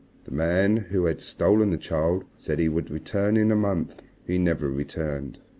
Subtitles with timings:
[0.23, 4.01] The man who had stolen the child said he would return in a month.
[4.25, 5.37] He never returned.